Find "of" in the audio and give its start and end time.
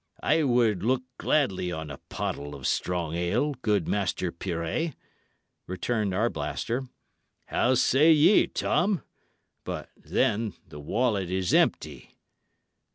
2.55-2.65